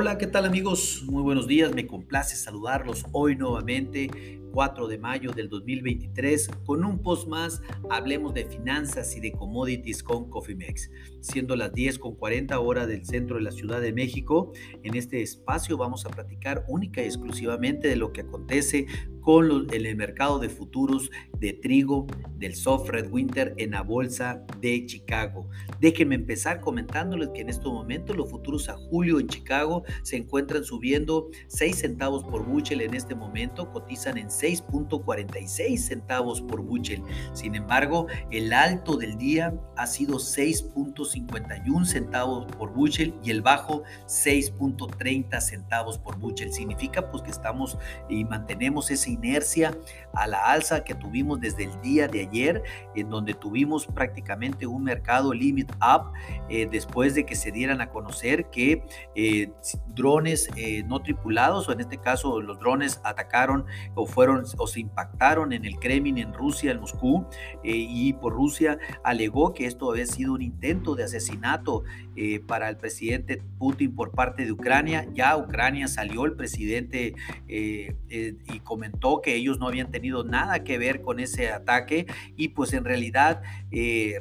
[0.00, 1.02] Hola, ¿qué tal amigos?
[1.04, 7.02] Muy buenos días, me complace saludarlos hoy nuevamente 4 de mayo del 2023 con un
[7.02, 10.90] post más hablemos de finanzas y de commodities con Cofimex.
[11.20, 14.52] Siendo las 10 con 40 horas del centro de la Ciudad de México,
[14.82, 18.86] en este espacio vamos a platicar única y exclusivamente de lo que acontece
[19.20, 19.40] con
[19.72, 24.84] en el mercado de futuros de trigo del soft red winter en la bolsa de
[24.86, 25.48] Chicago.
[25.80, 30.64] Déjenme empezar comentándoles que en estos momentos los futuros a julio en Chicago se encuentran
[30.64, 37.02] subiendo 6 centavos por bushel en este momento, cotizan en 6.46 centavos por bushel.
[37.32, 43.82] Sin embargo, el alto del día ha sido 6.51 centavos por bushel y el bajo
[44.06, 46.52] 6.30 centavos por bushel.
[46.52, 49.76] Significa pues que estamos y mantenemos esa inercia
[50.14, 52.62] a la alza que tuvimos desde el día de ayer,
[52.96, 56.12] en donde tuvimos prácticamente un mercado limit up
[56.48, 58.82] eh, después de que se dieran a conocer que
[59.14, 59.52] eh,
[59.94, 64.80] drones eh, no tripulados, o en este caso los drones atacaron o fueron o se
[64.80, 67.26] impactaron en el Kremlin en Rusia, en Moscú,
[67.62, 71.84] eh, y por Rusia alegó que esto había sido un intento de asesinato
[72.16, 75.06] eh, para el presidente Putin por parte de Ucrania.
[75.12, 77.14] Ya Ucrania salió el presidente
[77.48, 82.06] y comentó que ellos no habían tenido nada que ver con ese ataque
[82.36, 83.42] y pues en realidad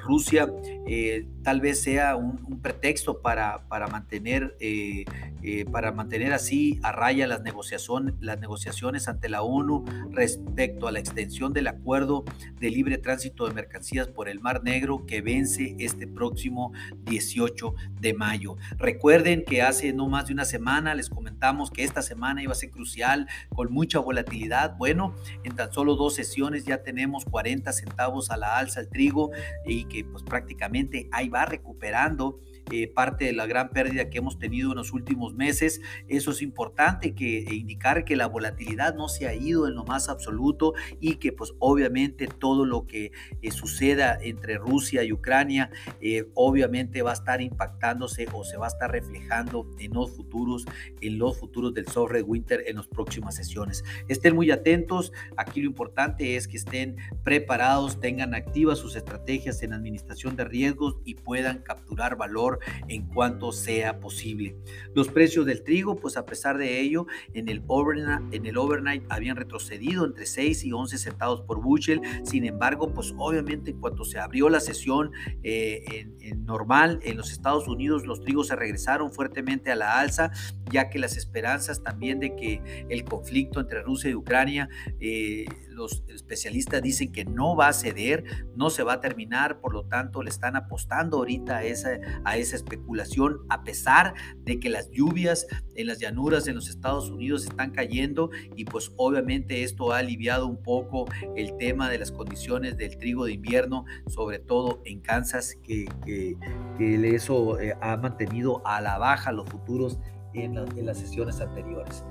[0.00, 0.48] Rusia
[1.42, 4.56] tal vez sea un, pretexto para, para mantener
[5.70, 10.98] para mantener así a raya las, negociación, las negociaciones ante la ONU respecto a la
[10.98, 12.24] extensión del acuerdo
[12.58, 16.72] de libre tránsito de mercancías por el Mar Negro que vence este próximo
[17.04, 18.56] 18 de mayo.
[18.76, 22.56] Recuerden que hace no más de una semana les comentamos que esta semana iba a
[22.56, 24.67] ser crucial con mucha volatilidad.
[24.76, 29.30] Bueno, en tan solo dos sesiones ya tenemos 40 centavos a la alza el trigo
[29.64, 34.38] y que pues prácticamente ahí va recuperando eh, parte de la gran pérdida que hemos
[34.38, 35.80] tenido en los últimos meses.
[36.08, 39.84] Eso es importante que e indicar que la volatilidad no se ha ido en lo
[39.84, 43.12] más absoluto y que pues obviamente todo lo que
[43.42, 45.70] eh, suceda entre Rusia y Ucrania
[46.00, 50.64] eh, obviamente va a estar impactándose o se va a estar reflejando en los futuros,
[51.00, 53.84] en los futuros del sobre winter en las próximas sesiones.
[54.08, 55.12] Estén muy atentos.
[55.36, 60.96] Aquí lo importante es que estén preparados, tengan activas sus estrategias en administración de riesgos
[61.04, 62.57] y puedan capturar valor
[62.88, 64.56] en cuanto sea posible.
[64.94, 70.26] Los precios del trigo, pues a pesar de ello, en el overnight, habían retrocedido entre
[70.26, 72.00] 6 y 11 centavos por bushel.
[72.24, 77.68] Sin embargo, pues obviamente en cuanto se abrió la sesión eh, normal en los Estados
[77.68, 80.30] Unidos, los trigos se regresaron fuertemente a la alza,
[80.70, 84.68] ya que las esperanzas también de que el conflicto entre Rusia y Ucrania
[85.00, 85.46] eh,
[85.78, 88.24] los especialistas dicen que no va a ceder,
[88.56, 91.90] no se va a terminar, por lo tanto le están apostando ahorita a esa,
[92.24, 94.14] a esa especulación, a pesar
[94.44, 98.92] de que las lluvias en las llanuras en los Estados Unidos están cayendo y pues
[98.96, 103.84] obviamente esto ha aliviado un poco el tema de las condiciones del trigo de invierno,
[104.06, 106.36] sobre todo en Kansas, que, que,
[107.14, 109.98] eso eh, ha mantenido a la baja los futuros
[110.34, 112.04] en, en las sesiones anteriores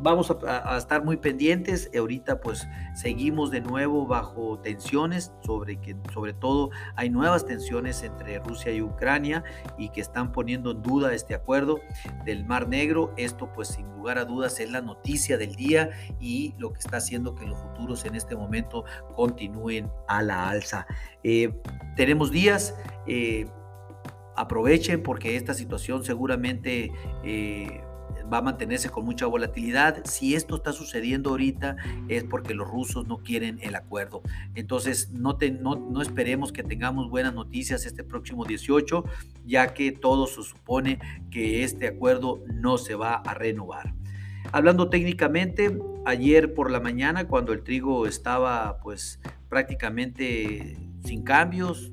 [0.00, 1.90] vamos a, estar muy pendientes.
[1.96, 8.38] Ahorita pues seguimos de nuevo bajo tensiones, sobre que sobre todo hay nuevas tensiones entre
[8.40, 9.44] Rusia y Ucrania
[9.78, 11.80] y que están poniendo en duda este acuerdo
[12.24, 13.12] del Mar Negro.
[13.16, 15.90] Esto pues sin lugar a dudas es la noticia del día
[16.20, 18.84] y lo que está haciendo que los futuros en este momento
[19.14, 20.86] continúen a la alza.
[21.22, 21.52] Eh,
[21.96, 22.74] tenemos días.
[23.06, 23.46] Eh,
[24.36, 26.92] aprovechen porque esta situación seguramente
[27.24, 27.80] eh,
[28.32, 30.04] va a mantenerse con mucha volatilidad.
[30.04, 31.76] Si esto está sucediendo ahorita
[32.08, 34.22] es porque los rusos no quieren el acuerdo.
[34.54, 39.04] Entonces no, no, esperemos que tengamos buenas noticias este próximo 18,
[39.44, 40.98] ya que todo se supone
[41.30, 43.94] que este acuerdo no se va a renovar.
[44.52, 51.92] Hablando técnicamente, ayer por la mañana cuando el trigo estaba pues prácticamente sin cambios,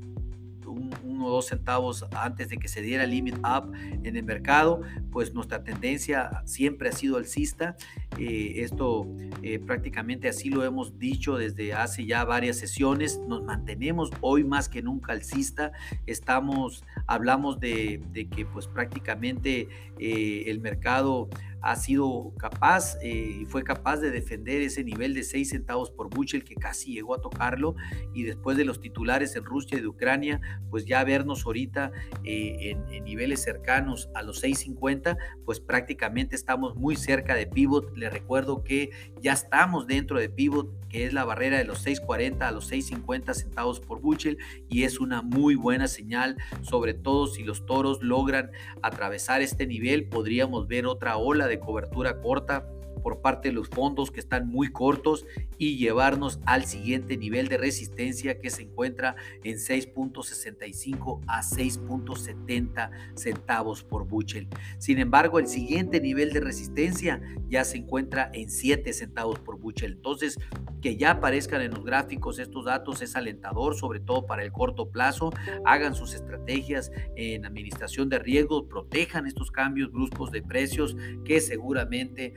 [0.73, 3.71] uno o dos centavos antes de que se diera limit up
[4.03, 4.81] en el mercado,
[5.11, 7.75] pues nuestra tendencia siempre ha sido alcista.
[8.17, 9.07] Eh, esto
[9.41, 13.19] eh, prácticamente así lo hemos dicho desde hace ya varias sesiones.
[13.27, 15.71] Nos mantenemos hoy más que nunca alcista.
[16.05, 18.01] Estamos, hablamos de,
[18.35, 19.67] que pues prácticamente
[19.99, 21.29] eh, el mercado
[21.63, 26.09] ha sido capaz eh, y fue capaz de defender ese nivel de 6 centavos por
[26.09, 27.75] bushel que casi llegó a tocarlo
[28.13, 31.93] y después de los titulares en Rusia y de Ucrania, pues ya vernos ahorita
[32.25, 37.95] eh, en, niveles cercanos a los 6.50, pues prácticamente estamos muy cerca de pivot.
[37.95, 42.41] Le recuerdo que ya estamos dentro de pivot, que es la barrera de los 6.40
[42.41, 44.37] a los 6.50 centavos por bushel
[44.69, 48.51] y es una muy buena señal, sobre todo si los toros logran
[48.81, 52.65] atravesar este nivel, podríamos ver otra ola de cobertura corta
[53.01, 55.25] por parte de los fondos que están muy cortos
[55.57, 63.83] y llevarnos al siguiente nivel de resistencia que se encuentra en 6.65 a 6.70 centavos
[63.83, 64.47] por bushel.
[64.77, 69.93] Sin embargo, el siguiente nivel de resistencia ya se encuentra en 7 centavos por bushel.
[69.93, 70.37] Entonces,
[70.81, 74.89] que ya aparezcan en los gráficos estos datos es alentador, sobre todo para el corto
[74.89, 75.31] plazo.
[75.65, 82.33] Hagan sus estrategias en administración de riesgos, protejan estos cambios bruscos de precios que seguramente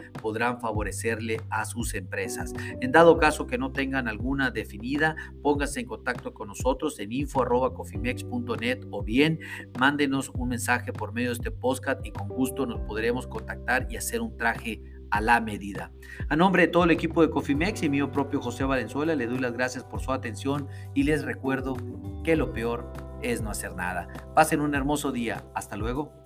[0.55, 2.53] favorecerle a sus empresas.
[2.81, 8.87] En dado caso que no tengan alguna definida, pónganse en contacto con nosotros en info.cofimex.net
[8.91, 9.41] o bien
[9.79, 13.97] mándenos un mensaje por medio de este podcast y con gusto nos podremos contactar y
[13.97, 15.93] hacer un traje a la medida.
[16.29, 19.39] A nombre de todo el equipo de Cofimex y mío propio José Valenzuela, le doy
[19.39, 21.77] las gracias por su atención y les recuerdo
[22.25, 24.09] que lo peor es no hacer nada.
[24.35, 25.45] Pasen un hermoso día.
[25.55, 26.26] Hasta luego.